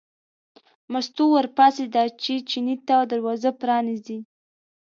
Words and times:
مستو 0.91 1.23
ور 1.31 1.47
پاڅېده 1.57 2.03
چې 2.21 2.33
چیني 2.49 2.75
ته 2.87 2.95
دروازه 3.11 3.49
پرانیزي. 3.61 4.19